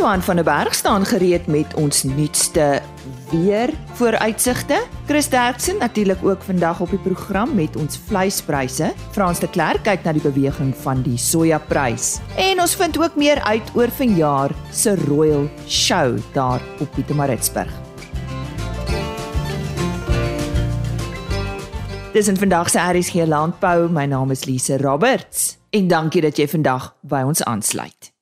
[0.00, 2.82] Johan van der Berg staan gereed met ons nuutste
[3.30, 4.82] weer vooruitsigte.
[5.06, 8.92] Chris Derksen natuurlik ook vandag op die program met ons vleispryse.
[9.10, 12.18] Frans de Klerk kyk na die beweging van die sojaprys.
[12.36, 17.72] En ons vind ook meer uit oor vanjaar se Royal Show daar op Pietermaritzburg.
[22.12, 23.90] Dis in vandag se RSG Landbou.
[23.92, 28.14] My naam is Lise Roberts en dankie dat jy vandag by ons aansluit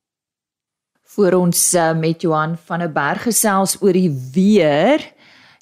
[1.18, 5.12] voor ons uh, met Johan van der Berg gesels oor die weer.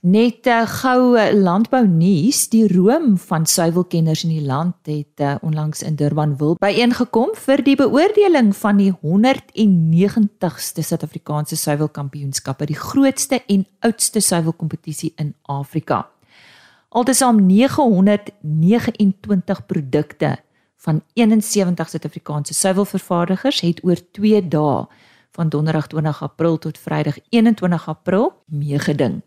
[0.03, 5.21] Net 'n uh, eh, goue landbou nuus, die room van suiwelkenners in die land het
[5.21, 12.77] uh, onlangs in Durban wil byeengekom vir die beoordeling van die 190ste Suid-Afrikaanse suiwelkampioenskappe, die
[12.77, 16.09] grootste en oudste suiwelkompetisie in Afrika.
[16.89, 20.37] Altesaam 929 produkte
[20.77, 24.87] van 71 Suid-Afrikaanse suiwelvervaardigers het oor 2 dae
[25.37, 29.21] van donderdag 20 April tot Vrydag 21 April meegeding.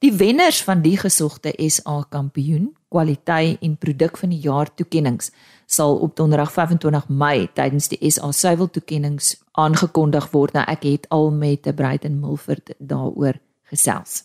[0.00, 5.28] Die wenners van die gesogte SA kampioen kwaliteit en produk van die jaar toekenninge
[5.70, 10.56] sal op donderdag 25 Mei tydens die SA suiwel toekenninge aangekondig word.
[10.56, 13.38] Nou ek het al met Breiten Milford daaroor
[13.70, 14.22] gesels.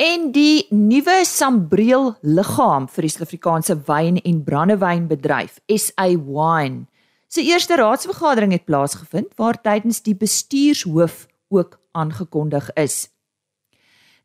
[0.00, 6.86] En die nuwe Sambreel liggaam vir die Suid-Afrikaanse wyn en brandewynbedryf SA Wine
[7.30, 13.06] Se eerste raadsvergadering het plaasgevind waar tydens die bestuurshoof ook aangekondig is.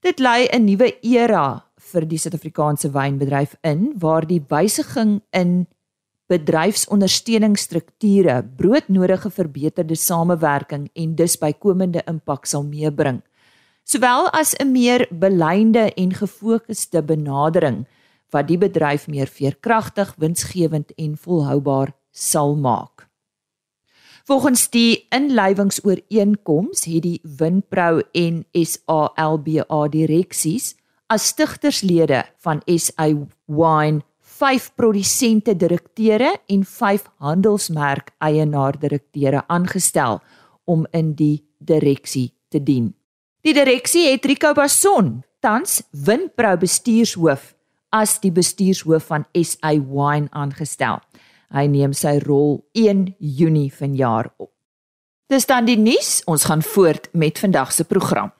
[0.01, 5.67] Dit lei 'n nuwe era vir die Suid-Afrikaanse wynbedryf in waar die wysiging in
[6.27, 13.21] bedryfsondersteuningsstrukture broodnodige verbeterde samewerking en dus bykomende impak sal meebring,
[13.83, 17.87] sowel as 'n meer beleide en gefokusde benadering
[18.29, 23.09] wat die bedryf meer veerkragtig, winsgewend en volhoubaar sal maak.
[24.25, 30.73] Volgens die inlywingsooreenkoms het die Winpro en SALBA direksies
[31.13, 33.11] as stigterslede van SA
[33.45, 34.01] Wine
[34.35, 40.19] 5 produsente direkteure en 5 handelsmerk eienaar direkteure aangestel
[40.65, 42.93] om in die direksie te dien.
[43.45, 47.53] Die direksie het Rico Bason, tans Winpro bestuurshoof,
[47.93, 50.99] as die bestuurshoof van SA Wine aangestel.
[51.53, 54.51] Hy neem sy rol 1 Junie vanjaar op.
[55.27, 56.21] Dis dan die nuus.
[56.25, 58.31] Ons gaan voort met vandag se program.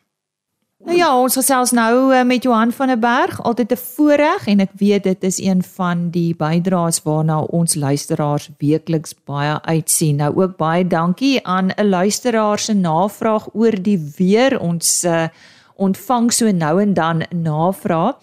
[0.85, 4.59] Nou ja, ons gesels nou eh, met Johan van der Berg, altyd 'n voorreg en
[4.59, 10.15] ek weet dit is een van die bydraes waarna ons luisteraars weekliks baie uitsien.
[10.15, 14.59] Nou ook baie dankie aan 'n luisteraar se navraag oor die weer.
[14.59, 15.27] Ons uh,
[15.75, 18.15] ontvang so nou en dan navraag.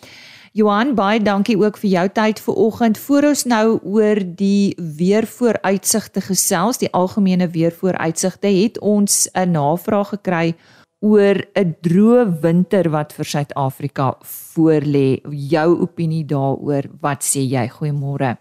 [0.53, 2.99] Johan, baie dankie ook vir jou tyd vanoggend.
[3.01, 10.53] Voor ons nou oor die weervooruitsigte gesels, die algemene weervooruitsigte, het ons 'n navraag gekry
[11.01, 15.23] oor 'n droë winter wat vir Suid-Afrika voorlê.
[15.31, 17.69] Jou opinie daaroor, wat sê jy?
[17.69, 18.37] Goeiemôre.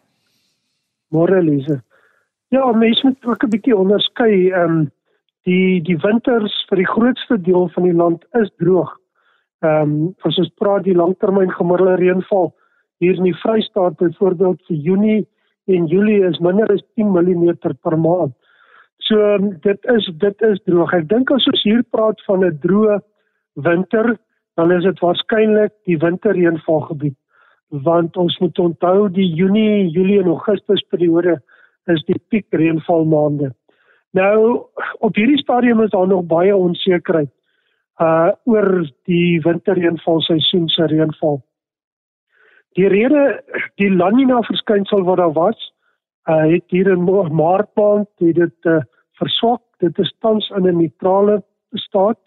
[1.14, 1.82] Môre Lise.
[2.50, 4.52] Ja, mense moet ook 'n bietjie onderskei.
[4.52, 4.92] Ehm um,
[5.46, 9.01] die die winters vir die grootste deel van die land is droog.
[9.62, 12.48] Ehm um, as ons praat die langtermyn gemiddelde reënval
[13.02, 15.28] hier in die Vrystaat byvoorbeeld vir Junie
[15.70, 17.52] en Julie is minder as 10 mm
[17.82, 18.34] per maand.
[19.06, 20.94] So um, dit is dit is droog.
[20.98, 23.00] Ek dink as ons hier praat van 'n droë
[23.54, 24.18] winter,
[24.58, 27.18] dan is dit waarskynlik die winterreënvalgebied
[27.72, 31.38] want ons moet onthou die Junie, Julie en Augustus periode
[31.88, 33.54] is die piek reënvalmaande.
[34.12, 34.68] Nou
[35.00, 37.32] op hierdie stadium is daar nog baie onsekerheid
[38.00, 41.42] uh oor die winterreënvalseisoen se reënval.
[42.80, 43.42] Die rede
[43.76, 45.60] die La Nina verskynsel wat daar was,
[46.30, 48.82] uh het hier in Maart maand het dit uh,
[49.20, 49.62] verswak.
[49.80, 51.44] Dit is tans in 'n neutrale
[51.74, 52.20] staat.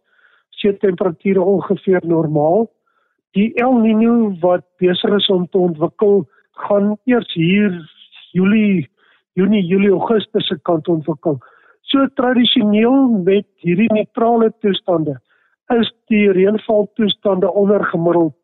[0.50, 2.70] See temperature ongeveer normaal.
[3.32, 7.90] Die El Niño wat besig is om te ontwikkel, gaan eers hier
[8.32, 8.90] Julie,
[9.32, 11.38] Junie, Julie, Augustus se kant ontwikkel.
[11.80, 15.20] So tradisioneel met hierdie neutrale toestande
[15.72, 18.34] is die reënvaltoestande ondergemiddeld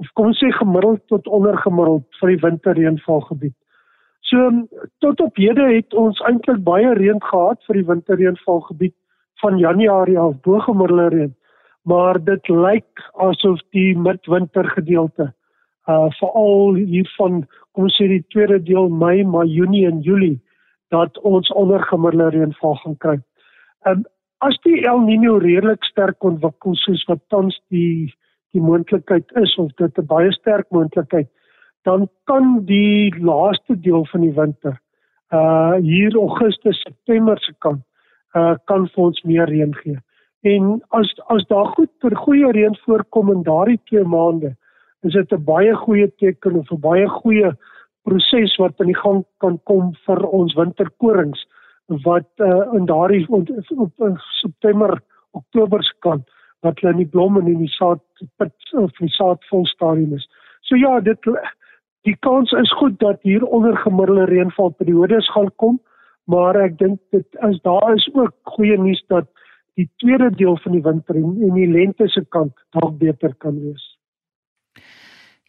[0.00, 3.56] of kom ons sê gemiddeld tot ondergemiddeld vir die winterreënvalgebied.
[4.30, 4.46] So
[5.04, 8.94] tot op hede het ons eintlik baie reën gehad vir die winterreënvalgebied
[9.42, 11.34] van Januarie af bo gemiddelde reën,
[11.84, 15.32] maar dit lyk asof die midwintergedeelte
[15.88, 17.42] uh veral hier van
[17.72, 20.38] kom ons sê die tweede deel Mei, maar Junie en Julie
[20.90, 23.18] dat ons ondergemiddelde reënval gaan kry.
[23.88, 24.04] Um
[24.40, 28.12] as die El Niño redelik sterk ontwikkel soos wat tans die
[28.54, 31.28] die moontlikheid is of dit 'n baie sterk moontlikheid
[31.84, 34.80] dan kan die laaste deel van die winter
[35.32, 37.82] uh hier Augustus September se kant
[38.34, 39.98] uh kan vir ons meer reën gee.
[40.42, 44.56] En as as daar goed vir goeie reën voorkom in daardie 2 maande,
[45.02, 47.52] is dit 'n baie goeie teken of 'n baie goeie
[48.04, 51.46] proses wat aan die gang kan kom vir ons winterkorings
[52.04, 55.00] wat uh, in daardie op, op, op September
[55.30, 56.28] Oktober se kant
[56.60, 58.02] wat hulle in die blom en in die saad
[58.38, 60.26] pit of die saad vol stadium is.
[60.68, 61.30] So ja, dit
[62.08, 65.80] die kans is goed dat hier onder gemiddelde reënvalperiodes gaan kom,
[66.24, 69.28] maar ek dink dit is daar is ook goeie nuus dat
[69.80, 73.56] die tweede deel van die winter en, en die lente se kant dalk beter kan
[73.60, 73.86] wees.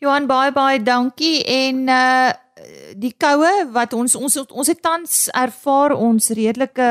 [0.01, 2.31] Johan baie baie dankie en uh
[2.99, 6.87] die koue wat ons ons ons het tans ervaar ons redelike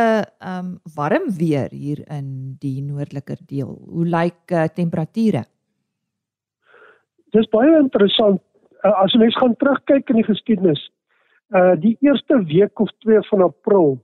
[0.53, 3.73] um warm weer hier in die noordeliker deel.
[3.89, 5.45] Hoe lyk uh, temperature?
[7.37, 8.41] Dis baie interessant
[8.85, 10.81] uh, as mens gaan terugkyk in die geskiedenis.
[11.51, 13.99] Uh die eerste week of 2 van April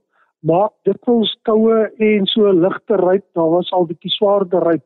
[0.45, 4.85] maak dikwels koue en so ligte ryp, daar was al bietjie swaarder ryp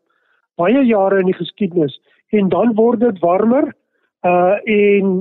[0.61, 1.97] baie jare in die geskiedenis
[2.35, 3.71] en dan word dit warmer
[4.27, 5.15] uh en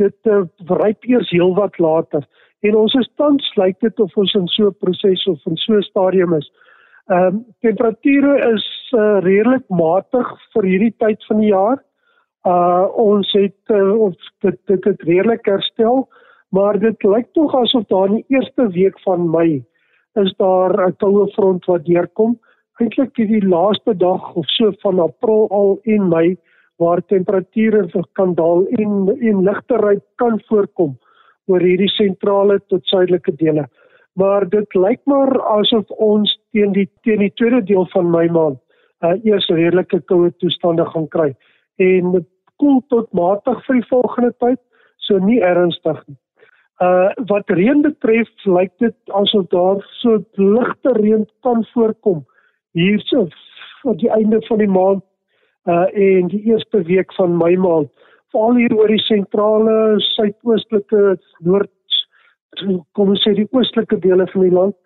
[0.00, 0.42] dit uh,
[0.80, 2.26] ryp eers heelwat later
[2.66, 5.76] en ons is tans lyk dit of ons in so 'n proses of in so
[5.76, 6.50] 'n stadium is.
[7.10, 11.78] Ehm um, temperature is uh, redelik matig vir hierdie tyd van die jaar.
[12.46, 16.08] Uh ons het uh, ons dit dit het redelik herstel,
[16.50, 19.64] maar dit lyk tog asof daar in die eerste week van Mei
[20.14, 22.38] is daar 'n koue front wat deurkom.
[22.80, 26.36] Eintlik die laaste dag of so van April al en Mei
[26.80, 27.84] waar temperature
[28.18, 30.96] kan daal en en ligterheid kan voorkom
[31.50, 33.66] oor hierdie sentrale tot suidelike dele.
[34.18, 38.58] Maar dit lyk maar asof ons teen die teen die tweede deel van Mei maand
[39.04, 41.30] uh, eers redelike koue toestande gaan kry
[41.80, 42.28] en dit
[42.60, 44.60] koel tot matig vir die volgende tyd,
[45.00, 46.18] so nie ernstig nie.
[46.80, 52.22] Uh wat reën betref, lyk dit asof daar so ligte reën kan voorkom
[52.76, 53.26] hierso
[53.82, 55.04] vir die einde van die maand
[55.70, 57.90] uh en die eerste week van Mei maand
[58.32, 59.76] veral hier oor die sentrale
[60.14, 61.70] suidoostelike noord
[62.98, 64.76] kom ons sê die oostelike dele van die land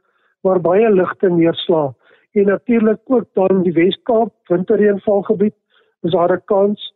[0.46, 1.92] waar baie ligte neerslae
[2.40, 5.56] en natuurlik ook dan die Wes-Kaap winterreënvalgebied
[6.04, 6.90] is daar 'n kans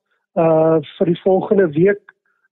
[0.44, 2.04] uh vir die volgende week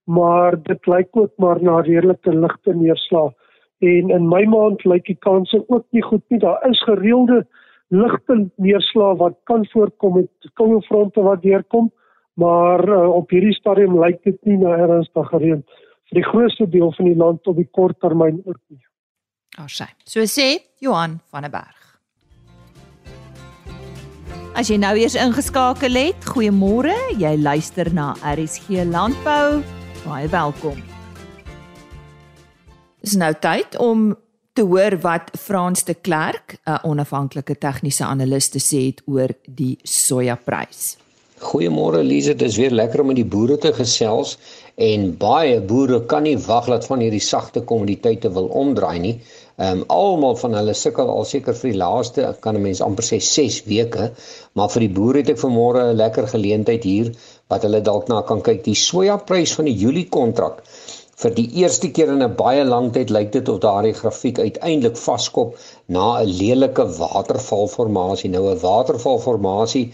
[0.07, 3.33] maar dit lyk ook maar na redelike ligte neerslae
[3.79, 6.39] en in my maand lyk die kanse ook nie goed nie.
[6.39, 7.45] Daar is gereelde
[7.93, 11.91] ligte neerslae wat kan voorkom met koue fronte wat deurkom,
[12.37, 15.63] maar uh, op hierdie stadium lyk dit nie na ernstige reën
[16.07, 18.83] vir die grootste deel van die land op die kort termyn ook nie.
[19.57, 19.89] Alsy.
[20.05, 21.75] So sê Johan van der Berg.
[24.57, 26.95] As jy nou eers ingeskakel het, goeiemôre.
[27.21, 29.59] Jy luister na RSG Landbou.
[30.05, 30.79] Baie welkom.
[33.05, 34.15] Dis nou tyd om
[34.57, 39.77] te hoor wat Frans de Klerk, 'n onafhanklike tegniese analis te sê het oor die
[39.83, 40.97] sojaprys.
[41.39, 44.37] Goeiemôre Lize, dit is weer lekker om met die boere te gesels
[44.75, 49.13] en baie boere kan nie wag dat van hierdie sagte kommoditeite wil omdraai nie.
[49.57, 53.05] Ehm um, almal van hulle sukkel al seker vir die laaste kan 'n mens amper
[53.05, 54.11] sê 6 weke,
[54.53, 57.11] maar vir die boere het ek vanmôre 'n lekker geleentheid hier
[57.47, 58.63] wat hulle dalk na kan kyk.
[58.63, 60.63] Die sojaprys van die Julie kontrak
[61.21, 64.97] vir die eerste keer in 'n baie lang tyd lyk dit of daardie grafiek uiteindelik
[65.03, 65.55] vaskop
[65.95, 68.29] na 'n lelike watervalformasie.
[68.33, 69.85] Nou 'n watervalformasie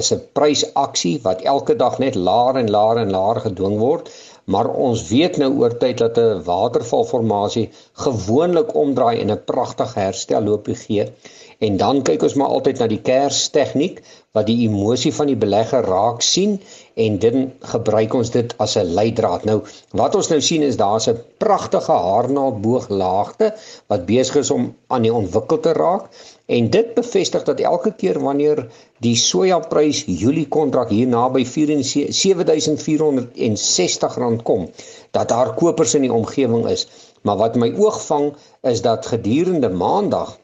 [0.00, 4.10] is 'n prysaksie wat elke dag net laer en laer en laer gedwing word,
[4.44, 7.70] maar ons weet nou oor tyd dat 'n watervalformasie
[8.04, 11.10] gewoonlik omdraai en 'n pragtige herstelloopie gee.
[11.58, 14.02] En dan kyk ons maar altyd na die kers tegniek
[14.36, 16.58] wat die emosie van die belegger raak sien
[17.06, 17.36] en dan
[17.72, 19.42] gebruik ons dit as 'n leidraad.
[19.48, 19.58] Nou
[20.00, 23.46] wat ons nou sien is daar's 'n pragtige haarnaaldbooglaagte
[23.88, 26.04] wat besig is om aan die ontwikkel te raak
[26.46, 28.68] en dit bevestig dat elke keer wanneer
[29.00, 34.70] die sojaprys Julie kontrak hier naby 7460 rand kom,
[35.10, 36.88] dat daar kopers in die omgewing is.
[37.22, 40.38] Maar wat my oog vang is dat gedurende maandag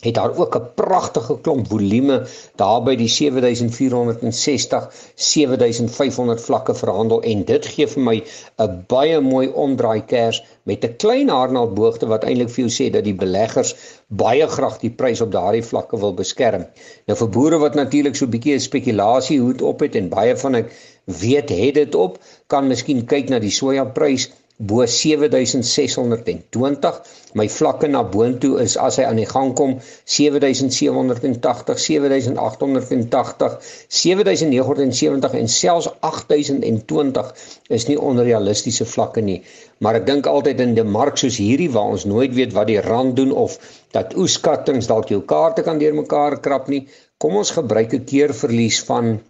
[0.00, 2.26] het daar ook 'n pragtige klomp volume
[2.56, 8.22] daar by die 7460 7500 vlakke verhandel en dit gee vir my
[8.58, 13.04] 'n baie mooi omdraai kers met 'n klein haarnaaldboogte wat eintlik vir jou sê dat
[13.04, 13.74] die beleggers
[14.06, 16.66] baie graag die prys op daardie vlakke wil beskerm.
[17.06, 20.36] Nou vir boere wat natuurlik so 'n bietjie 'n spekulasie hoed op het en baie
[20.36, 20.72] van ek
[21.04, 27.02] weet het dit op kan miskien kyk na die sojaprys bo 7620.
[27.38, 29.78] My vlakke na boontoe is as hy aan die gang kom
[30.16, 33.56] 7780, 7880,
[34.00, 37.32] 7970 en selfs 8020
[37.78, 39.40] is nie onrealistiese vlakke nie.
[39.78, 42.82] Maar ek dink altyd in 'n mark soos hierdie waar ons nooit weet wat die
[42.90, 43.58] rand doen of
[43.92, 46.88] dat oeskattings dalk jou kaarte kan deurmekaar krap nie,
[47.18, 49.20] kom ons gebruik 'n keerverlies van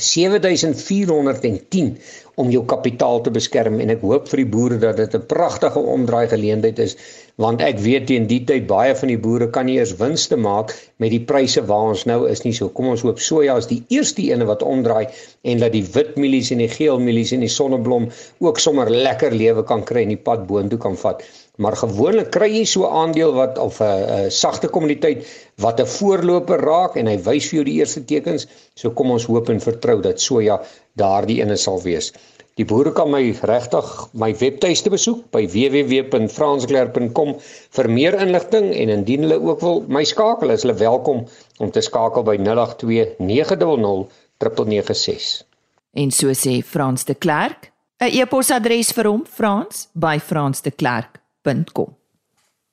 [0.00, 1.96] 7410
[2.40, 5.80] om jou kapitaal te beskerm en ek hoop vir die boere dat dit 'n pragtige
[5.94, 6.96] omdraai geleentheid is
[7.44, 10.72] want ek weet teen die tyd baie van die boere kan nie eers winste maak
[11.00, 12.52] met die pryse waar ons nou is nie.
[12.52, 15.06] So kom ons hoop soja is die eerste ene wat omdraai
[15.42, 19.32] en dat die wit mielies en die geel mielies en die sonneblom ook sommer lekker
[19.32, 21.24] lewe kan kry en die pad boontoe kan vat
[21.60, 25.26] maar gewoonlik kry jy so 'n aandeel wat of 'n uh, uh, sagte kommoditeit
[25.56, 28.46] wat 'n voorloper raak en hy wys vir jou die eerste tekens.
[28.74, 30.60] So kom ons hoop en vertrou dat soja
[30.96, 32.12] daardie ene sal wees.
[32.56, 37.36] Die boere kan my regtig my webtuiste besoek by www.fransklerk.com
[37.76, 41.26] vir meer inligting en indien hulle ook wil my skakel, is hulle welkom
[41.58, 45.44] om te skakel by 082 900 996.
[45.92, 51.96] En so sê Frans de Klerk, 'n e-posadres vir hom, Frans by fransdeklerk www.landbou.com.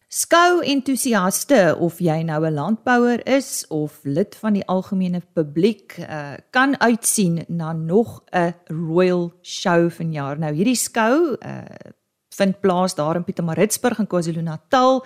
[0.07, 6.33] Skou entoesiaste of jy nou 'n landbouer is of lid van die algemene publiek, uh,
[6.49, 10.39] kan uitsien na nog 'n Royal Show vanjaar.
[10.39, 11.61] Nou hierdie skou uh,
[12.29, 15.05] vind plaas daar in Pietermaritzburg in KwaZulu-Natal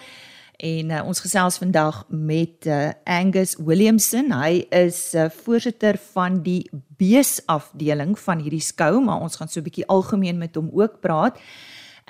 [0.57, 4.31] en uh, ons gesels vandag met uh, Angus Williamson.
[4.31, 9.63] Hy is uh, voorsitter van die beesafdeling van hierdie skou, maar ons gaan so 'n
[9.63, 11.39] bietjie algemeen met hom ook praat.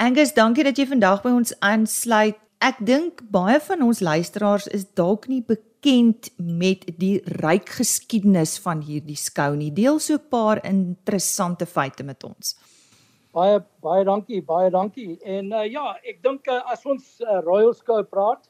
[0.02, 2.40] Angus, dankie dat jy vandag by ons aansluit.
[2.66, 8.82] Ek dink baie van ons luisteraars is dalk nie bekend met die ryk geskiedenis van
[8.82, 9.70] hierdie skou nie.
[9.70, 12.56] Deel so 'n paar interessante feite met ons.
[13.32, 15.20] Baie baie dankie, baie dankie.
[15.22, 18.50] En uh, ja, ek dink uh, as ons uh, Royal Skou praat,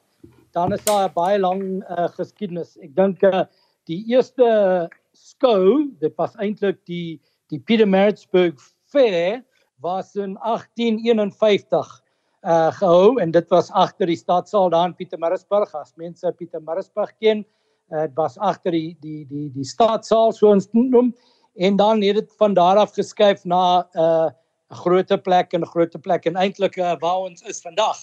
[0.56, 2.78] dan is daar 'n baie lang uh, geskiedenis.
[2.80, 3.44] Ek dink uh,
[3.84, 7.20] die eerste skou, dit was eintlik die
[7.52, 8.56] die Pietermaritzburg
[8.88, 9.44] Fair
[9.82, 12.02] was in 1851
[12.42, 17.44] uh gehou en dit was agter die stadsaal daar in Pietermaritzburg as mense Pietermaritzburg ken
[17.92, 21.12] uh, dit was agter die die die die stadsaal so ons noem
[21.54, 24.30] en dan het dit van daar af geskuif na 'n uh,
[24.72, 27.98] 'n groter plek en 'n groter plek en eintlik uh, waar ons is vandag.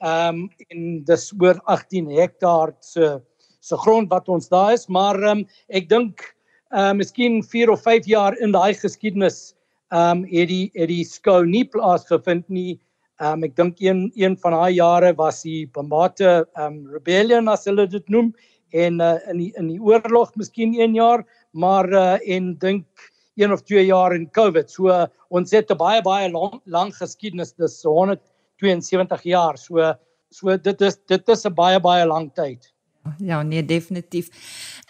[0.00, 3.20] Ehm um, en dis oor 18 hektaar se
[3.60, 6.36] se grond wat ons daar is, maar ehm um, ek dink
[6.70, 9.54] uh miskien 4 of 5 jaar in daai geskiedenis
[9.90, 12.78] ehm um, het die het die skou nie plaasgevind nie.
[13.20, 17.48] Ehm um, ek dink een een van daai jare was die Bamate ehm um, rebellion
[17.48, 18.32] as hulle dit noem
[18.72, 22.86] en uh, in die in die oorlog miskien 1 jaar, maar uh, en dink
[23.34, 24.70] 1 of 2 jaar in Covid.
[24.70, 29.58] So uh, ons het 'n baie baie lang lang geskiedenis, dis 172 jaar.
[29.58, 29.94] So
[30.30, 32.72] so dit is dit is 'n baie baie lang tyd.
[33.18, 34.28] Ja, nee, definitief.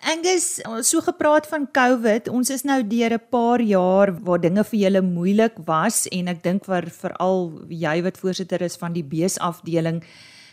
[0.00, 4.80] Angus, so gepraat van COVID, ons is nou deur 'n paar jaar waar dinge vir
[4.80, 10.00] julle moeilik was en ek dink vir veral jy wat voorsitter is van die beesafdeling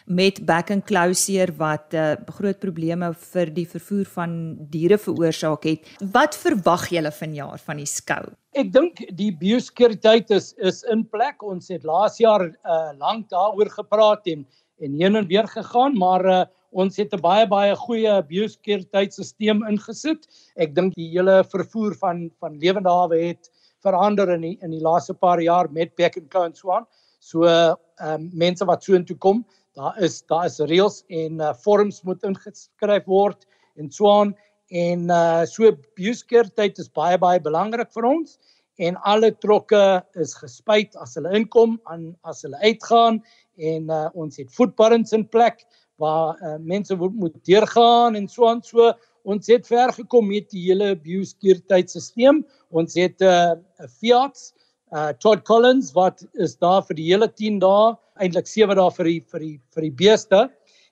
[0.06, 5.88] met back and closure wat uh, groot probleme vir die vervoer van diere veroorsaak het.
[6.02, 8.24] Wat verwag julle vanjaar van die skou?
[8.52, 11.44] Ek dink die biosekuriteit is is in plek.
[11.44, 14.46] Ons het laas jaar uh, lank daaroor gepraat en
[14.80, 20.28] en heen en weer gegaan, maar uh, ons het 'n baie baie goeie biosekurititeitstelsel ingesit.
[20.58, 23.50] Ek dink die hele vervoer van van lewende hawe het
[23.84, 26.86] verander in die, in die laaste paar jaar met Beck and Co and so on.
[27.20, 29.46] So ehm um, mense wat so intoe kom,
[29.78, 33.46] daar is daar is reëls en uh, vorms moet ingeskryf word
[33.78, 34.36] en so on
[34.70, 38.38] en uh, so biosekuriteit is baie baie belangrik vir ons
[38.78, 39.82] en alle trokke
[40.22, 43.22] is gespuit as hulle inkom en as hulle uitgaan
[43.58, 45.64] en uh, ons het voetbarrens in plek
[46.02, 48.62] waar uh, mense moet deurgaan en so aan.
[48.64, 48.92] So
[49.28, 54.54] ons het ver gekom met die hele biosekurititeitstelsel ons het 'n uh, Fiat
[54.94, 59.06] uh, Todd Collins wat is daar vir die hele 10 dae eintlik 7 dae vir
[59.06, 60.50] die vir die vir die beeste.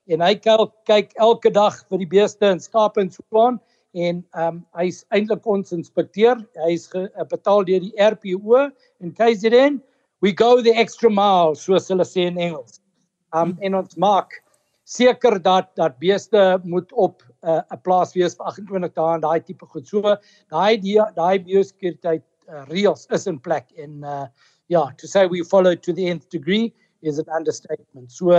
[0.08, 3.60] En hy kyk kyk elke dag vir die beeste en skape en so aan.
[3.96, 6.36] En um, hy's eintlik ons inspekteur.
[6.68, 8.70] Hy's uh, betaal deur die RPO
[9.00, 9.82] in KZN
[10.22, 12.80] we go the extra mile soos hulle sê in Engels.
[13.36, 14.40] Um, en ons maak
[14.86, 19.22] seker dat dat beeste moet op eh, 'n uh, plaas wees vir 28 dae en
[19.22, 19.88] daai tipe goed.
[19.88, 20.02] So
[20.50, 20.78] daai
[21.16, 24.28] daai biosekuriteit uh, reëls is in plek en uh
[24.68, 28.12] ja, to say we follow to the nth degree is an understatement.
[28.12, 28.32] So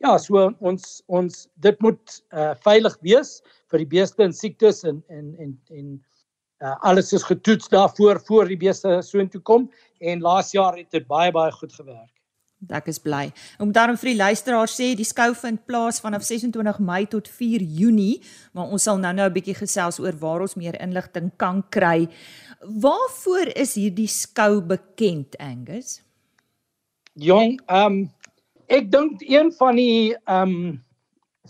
[0.00, 5.02] ja, so ons ons dit moet uh veilig wees vir die beeste en siektes en
[5.08, 5.88] en en en
[6.62, 10.90] uh, alles is getoets daarvoor voor die beeste so intoe kom en laas jaar het
[10.90, 12.15] dit baie baie goed gewerk.
[12.72, 13.28] Ek is bly.
[13.60, 17.60] Om daarom vir die luisteraars sê die skou vind plaas vanaf 26 Mei tot 4
[17.60, 18.22] Junie,
[18.56, 22.08] maar ons sal nou-nou 'n bietjie gesels oor waar ons meer inligting kan kry.
[22.60, 26.00] Waarvoor is hierdie skou bekend, Angus?
[27.14, 28.10] Jong, ehm um,
[28.68, 30.84] ek dink een van die ehm um,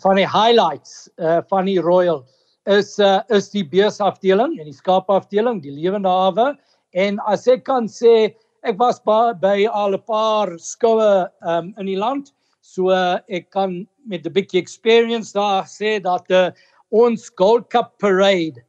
[0.02, 2.26] van die highlights uh van die Royal
[2.66, 6.56] is uh is die beesafdeling en die skaapafdeling, die lewende hawe
[6.90, 8.34] en as ek kan sê
[8.66, 12.32] ek was by, by al 'n paar skoue um, in die land.
[12.60, 16.50] So uh, ek kan met 'n bietjie experience daar sê dat uh,
[16.90, 18.66] ons Gold Cup parade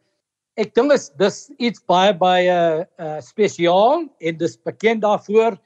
[0.57, 5.57] ek dink is dis iets baie baie uh, spesiaal en dis bekend daarvoor.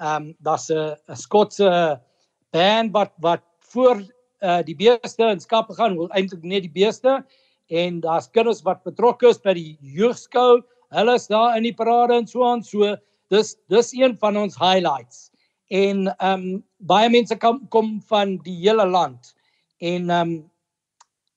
[0.00, 2.00] Ehm um, daar's 'n Skotse
[2.52, 4.00] band wat wat voor
[4.40, 7.24] uh, die beeste in skappe gaan, wel eintlik net die beeste
[7.68, 10.62] en daar's kinders wat betrokke is by die jeugskou.
[10.90, 12.62] Hulle is daar in die parade en so aan.
[12.62, 12.96] So
[13.32, 15.28] dis dis een van ons highlights.
[15.68, 19.34] En ehm um, baie mense kom kom van die hele land.
[19.78, 20.38] En ehm um,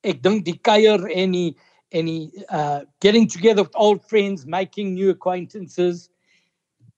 [0.02, 1.56] ek dink die kuier en die
[1.92, 6.08] en die uh getting together with old friends, making new acquaintances.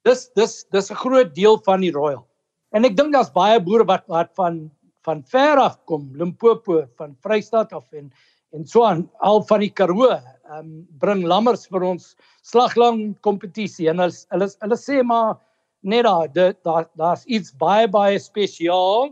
[0.04, 2.26] Dis dis dis 'n groot deel van die Royal.
[2.72, 4.70] En ek dink daar's baie boere wat wat van
[5.04, 8.12] van ver af kom, Limpopo, van Vrystaat af en
[8.54, 10.14] en so aan al van die Karoo
[10.50, 12.12] um, bring lammers vir ons
[12.44, 15.36] slaglang kompetisie en hulle hulle hulle sê maar
[15.84, 19.10] net daar daar daar's iets baie baie spesiaal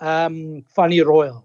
[0.00, 1.44] ehm um, van die Royal.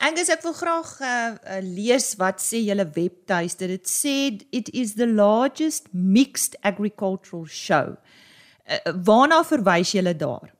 [0.00, 3.68] Angus ek wil graag uh, uh, lees wat sê julle webtuiste.
[3.68, 4.14] Dit sê
[4.56, 7.96] it is the largest mixed agricultural show.
[8.64, 10.52] Uh, waarna verwys julle daar?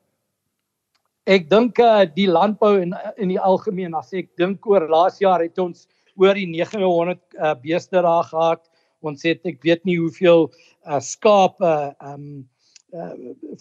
[1.31, 5.45] Ek dink uh, die landbou in in die algemeen as ek dink oor laas jaar
[5.45, 5.87] het ons
[6.21, 8.67] oor die 900 uh, beeste daar gehad.
[9.01, 12.49] Ons het ek weet nie hoeveel uh, skape, ehm um,
[12.91, 13.15] uh,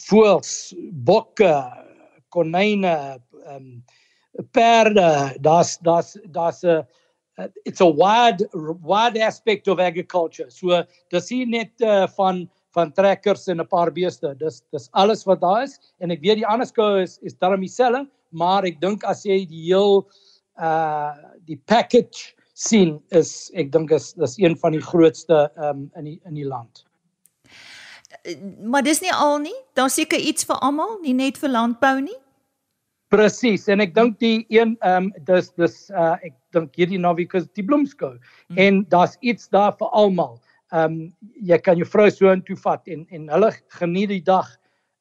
[0.10, 0.74] voëls,
[1.06, 1.54] bokke,
[2.36, 2.96] konyne,
[3.46, 3.74] ehm um,
[4.56, 5.36] perde.
[5.42, 6.84] Daar's daar's daar's 'n
[7.40, 8.48] uh, it's a wide
[8.84, 10.52] wide aspect of agriculture.
[10.52, 14.36] So dis nie net uh, van van trekkers en 'n paar beeste.
[14.38, 17.62] Dis dis alles wat daar is en ek weet die ander skoue is is darm
[17.62, 20.08] dieselfde, maar ek dink as jy die heel
[20.60, 21.16] uh
[21.48, 26.18] die package sien is ek dink is dis een van die grootste um in die
[26.28, 26.84] in die land.
[28.68, 29.56] Maar dis nie al nie.
[29.80, 32.18] Daar's seker iets vir almal, nie net vir landbou nie.
[33.10, 37.34] Presies en ek dink die een ehm um, dis dis uh ek dink hierdie naweek
[37.40, 38.58] is die bloemskou hmm.
[38.58, 40.38] en daar's iets daar vir almal
[40.74, 40.98] ehm um,
[41.50, 44.52] jy kan jou vrou so intoe vat en en hulle geniet die dag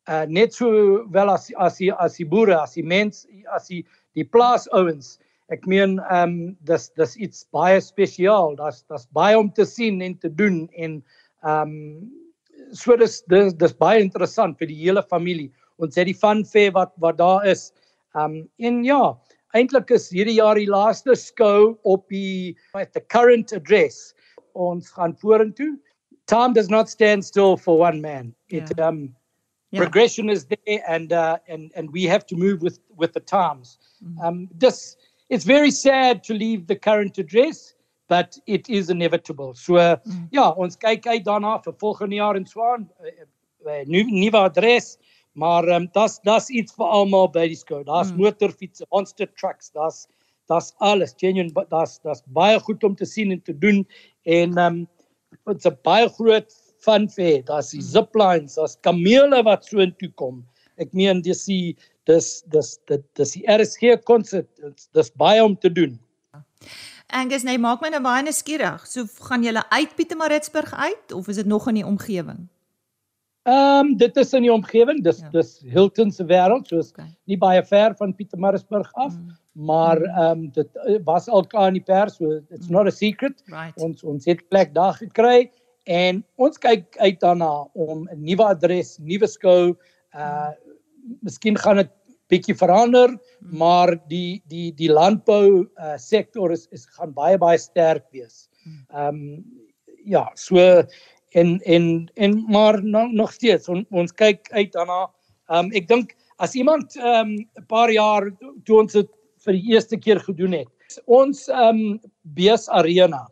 [0.08, 0.70] uh net so
[1.12, 3.82] wel as as die as die boere as die mens as die
[4.16, 5.18] die plaasouens
[5.54, 10.02] ek meen ehm um, dis dis iets baie spesiaal daar's daar's baie om te sien
[10.02, 10.98] en te doen en
[11.44, 12.10] ehm um,
[12.72, 16.72] so dis dis dis baie interessant vir die hele familie ons het die fun fair
[16.76, 17.70] wat wat daar is
[18.14, 19.02] ehm um, en ja
[19.56, 24.14] eintlik is hierdie jaar die laaste skou op die at the current address
[24.58, 25.76] ons gaan vorentoe.
[26.26, 28.34] Time does not stand still for one man.
[28.48, 28.88] It yeah.
[28.88, 29.14] um
[29.70, 29.80] yeah.
[29.80, 33.78] progression is there and uh and and we have to move with with the times.
[34.04, 34.24] Mm-hmm.
[34.24, 34.96] Um this
[35.28, 37.74] it's very sad to leave the current address
[38.08, 39.54] but it is inevitable.
[39.54, 40.28] So uh, mm.
[40.32, 43.26] ja, ons kyk uit daarna vir volgende jaar in Swaan uh,
[43.68, 44.96] uh, nuwe adres.
[45.36, 47.84] Maar um, das das iets vir almal by die skool.
[47.84, 48.22] Daar's mm.
[48.24, 50.06] motorfietsse, monster trucks, daar's
[50.48, 53.84] daar's alles genuine daar's daar's baie goed om te sien en te doen
[54.24, 54.88] en ehm um,
[55.46, 56.52] dit's 'n baie groot
[56.84, 57.90] fun fair daar's die hmm.
[57.92, 60.44] zip lines daar's kamele wat so intoe kom
[60.76, 61.76] ek meen dis die
[62.08, 65.98] dis dis dit dis die RSG konsert dis dis baie om te doen
[67.08, 71.42] Angus nee maak my nou baie nuuskierig so gaan julle uit Pietermaritzburg uit of is
[71.42, 72.46] dit nog in die omgewing
[73.48, 75.28] Ehm um, dit is in die omgewing dis ja.
[75.32, 77.08] dis Hilton se wêreld soos okay.
[77.24, 80.04] nie baie ver van Pietermaritzburg af mm maar mm.
[80.04, 82.72] ehm um, dit eh, was al klaar in die pers so it's mm.
[82.72, 83.74] not a secret right.
[83.82, 85.50] ons ons het plek daar gekry
[85.84, 89.74] en ons kyk uit daarna om 'n nuwe adres, nuwe skou
[90.14, 90.50] uh
[91.24, 91.90] miskien gaan dit
[92.28, 93.58] bietjie verander mm.
[93.58, 98.48] maar die die die landbou uh sektor is is gaan baie baie sterk wees.
[98.92, 99.44] Ehm um,
[100.04, 100.58] ja, so
[101.36, 105.06] en en en maar no, nog steeds on, ons kyk uit daarna.
[105.48, 108.30] Ehm um, ek dink as iemand ehm um, 'n paar jaar
[108.64, 109.10] toe ons het
[109.44, 111.02] vir die eerste keer gedoen het.
[111.06, 113.26] Ons ehm um, Bees Arena.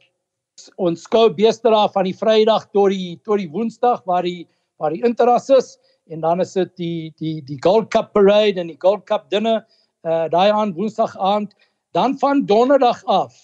[0.76, 4.46] Ons skou beestera van die Vrydag tot die tot die Woensdag waar die
[4.78, 5.76] waar die interras is
[6.06, 9.64] en dan is dit die die die Gold Cup parade en die Gold Cup dinner
[10.06, 11.54] uh daai aan Woensdag aand
[11.96, 13.34] dan van Donderdag af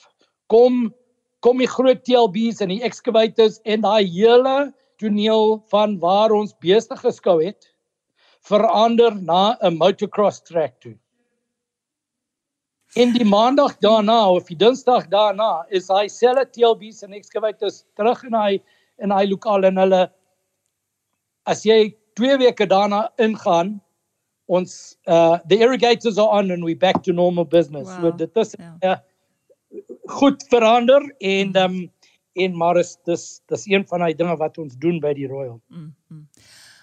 [0.47, 0.95] kom
[1.43, 4.73] kom die groot TLB's en die excavators en daai hele
[5.03, 7.73] toneel van waar ons beeste geskou het
[8.47, 10.95] verander na 'n motocross track toe.
[12.95, 18.25] In die maandag daarna of die dinsdag daarna is hy selle TLB's en excavators terug
[18.25, 18.61] in hy
[18.99, 20.03] in hy lokaal en hulle
[21.47, 23.81] as jy 2 weke daarna ingaan
[24.47, 27.89] ons uh the irrigators are on and we back to normal business.
[27.89, 28.01] Wow.
[28.01, 28.77] So dit is ja.
[28.81, 28.99] uh,
[30.21, 31.93] goed verander en um
[32.33, 35.61] en maar is dis dis een van daai dinge wat ons doen by die Royal.
[35.69, 36.27] Mm -hmm.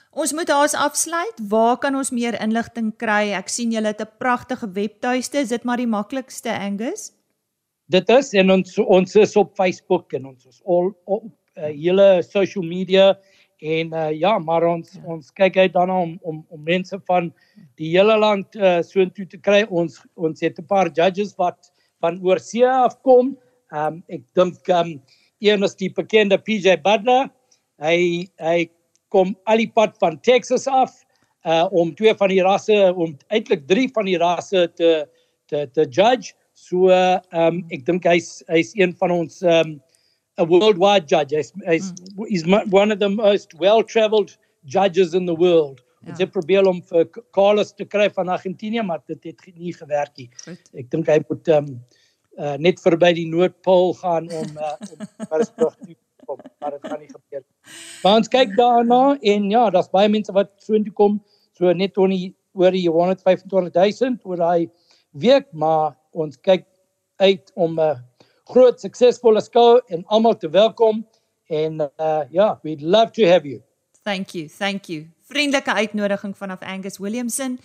[0.09, 1.37] Ons moet haas afsluit.
[1.49, 3.29] Waar kan ons meer inligting kry?
[3.37, 5.37] Ek sien julle het 'n pragtige webtuiste.
[5.37, 7.13] Is dit maar die maklikste Angus?
[7.85, 11.25] Dit is en ons ons is op Facebook en ons is al op
[11.57, 13.17] uh, hele social media
[13.59, 15.01] en uh, ja, maar ons ja.
[15.11, 17.29] ons kyk uit daarna om om om mense van
[17.79, 19.65] die hele land uh, soontoe te kry.
[19.69, 23.35] Ons ons het 'n paar judges wat van oorsee af kom.
[23.71, 25.01] Ehm um, ek dink ehm um,
[25.39, 27.29] een is die bekende PJ Butler.
[27.79, 28.69] Hy hy
[29.09, 31.03] kom al die pad van Texas af
[31.45, 35.07] uh om twee van die rasse om eintlik drie van die rasse te
[35.47, 36.33] te te judge.
[36.53, 39.79] So ehm um, ek dink hy's hy's een van ons ehm um,
[40.39, 41.31] a worldwide judge.
[41.31, 42.25] He's, he's, mm.
[42.27, 45.81] he's one of the most well-traveled judges in the world.
[46.01, 46.13] Ja.
[46.13, 50.13] Ons het probeer om vir Carlos te kry van Argentinië, maar dit het nie gewerk
[50.15, 50.29] nie.
[50.79, 51.73] Ek dink hy moet ehm um,
[52.39, 57.01] uh, net verby die Noordpool gaan om uh, om Maritzburg te kom, maar dit gaan
[57.03, 57.75] nie gebeur nie.
[58.03, 59.01] Maar ons kyk daarna
[59.33, 61.19] en ja, daar's baie mense wat so intoe kom,
[61.57, 64.69] so net oor die oor die 125000 oor daai
[65.19, 66.63] week, maar ons kyk
[67.19, 67.99] uit om 'n uh,
[68.49, 71.03] groot suksesvolle skou en almal te welkom
[71.49, 73.61] en uh, ja, we'd love to have you.
[74.03, 74.47] Thank you.
[74.47, 75.07] Thank you.
[75.29, 77.59] Vriendelike uitnodiging vanaf Angus Williamson.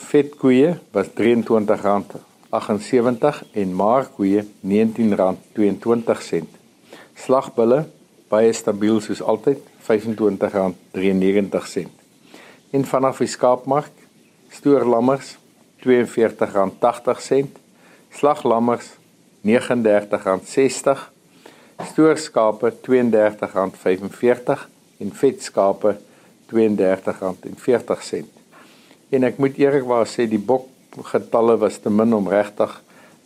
[0.09, 6.45] Vetkoeie was R23.78 en maarkoeie R19.22.
[7.15, 7.85] Slagbulle
[8.29, 11.87] baie stabiel soos altyd R25.93.
[12.75, 13.91] En vanaf die skaapmark
[14.55, 15.37] stoorlammers
[15.85, 17.45] R42.80,
[18.15, 18.87] slaglammers
[19.45, 21.03] R39.60,
[21.91, 24.65] stoorskape R32.45
[25.03, 25.91] en vetskape
[26.49, 28.25] R32.40.
[29.13, 30.65] En ek moet eerlikwaar sê die bok
[31.11, 32.71] getalle was te min om regtig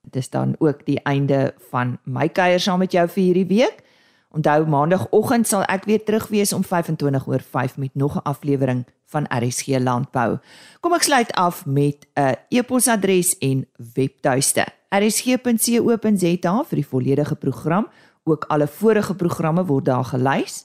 [0.00, 3.84] Dit is dan ook die einde van my kuier saam met jou vir hierdie week.
[4.30, 8.86] Onthou maandagooggend sal ek weer terug wees om 25 oor 5 met nog 'n aflewering
[9.06, 10.38] van RSG Landbou.
[10.80, 14.66] Kom ek sluit af met 'n e-posadres en webtuiste.
[14.90, 17.88] rsg.co.za vir die volledige program,
[18.30, 20.64] ook alle vorige programme word daar gelys.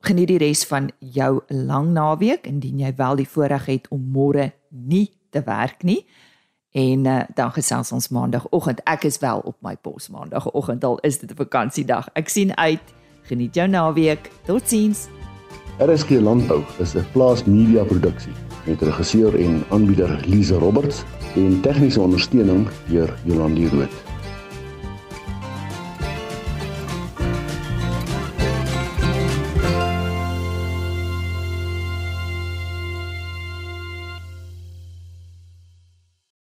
[0.00, 4.52] Geniet die res van jou lang naweek indien jy wel die voorreg het om môre
[4.68, 6.06] nie te werk nie.
[6.70, 8.80] En uh, dan gesels ons maandagooggend.
[8.84, 12.08] Ek is wel op my pos maandagooggend al is dit 'n vakansiedag.
[12.12, 12.94] Ek sien uit.
[13.22, 14.30] Geniet jou naweek.
[14.44, 15.08] Totsiens.
[15.78, 18.32] RSG Landbou is 'n plaas media produksie
[18.66, 21.02] met regisseur en aanbieder Lize Roberts
[21.34, 24.05] en tegniese ondersteuning deur Jolande Rooi.